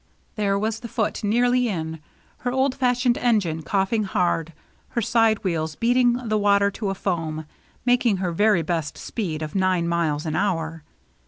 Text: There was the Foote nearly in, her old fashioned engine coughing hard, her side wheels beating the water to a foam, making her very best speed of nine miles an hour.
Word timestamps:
There 0.35 0.57
was 0.57 0.79
the 0.79 0.87
Foote 0.87 1.23
nearly 1.23 1.67
in, 1.69 1.99
her 2.39 2.51
old 2.51 2.73
fashioned 2.73 3.19
engine 3.19 3.61
coughing 3.61 4.03
hard, 4.05 4.51
her 4.87 5.01
side 5.03 5.43
wheels 5.43 5.75
beating 5.75 6.13
the 6.27 6.39
water 6.39 6.71
to 6.71 6.89
a 6.89 6.95
foam, 6.95 7.45
making 7.85 8.17
her 8.17 8.31
very 8.31 8.63
best 8.63 8.97
speed 8.97 9.43
of 9.43 9.53
nine 9.53 9.87
miles 9.87 10.25
an 10.25 10.35
hour. 10.35 10.81